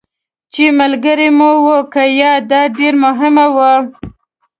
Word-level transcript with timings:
چې 0.53 0.63
ملګري 0.79 1.29
مو 1.37 1.49
وو 1.63 1.77
که 1.93 2.03
یا، 2.19 2.33
دا 2.49 2.61
ډېره 2.77 2.99
مهمه 3.03 3.45
وه. 3.55 3.73